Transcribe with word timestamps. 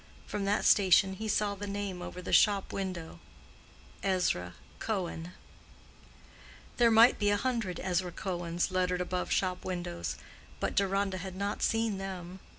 From 0.25 0.45
that 0.45 0.65
station 0.65 1.13
he 1.13 1.27
saw 1.27 1.53
the 1.53 1.67
name 1.67 2.01
over 2.01 2.23
the 2.23 2.33
shop 2.33 2.73
window—Ezra 2.73 4.55
Cohen. 4.79 5.33
There 6.77 6.89
might 6.89 7.19
be 7.19 7.29
a 7.29 7.37
hundred 7.37 7.79
Ezra 7.79 8.11
Cohens 8.11 8.71
lettered 8.71 8.99
above 8.99 9.29
shop 9.31 9.63
windows, 9.63 10.15
but 10.59 10.73
Deronda 10.73 11.19
had 11.19 11.35
not 11.35 11.61
seen 11.61 11.99
them. 11.99 12.39